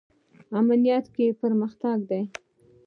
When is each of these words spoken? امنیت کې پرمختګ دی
امنیت 0.59 1.05
کې 1.15 1.25
پرمختګ 1.41 1.97
دی 2.09 2.21